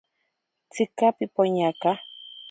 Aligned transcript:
Tsika 0.71 1.07
pipoñaka. 1.17 1.91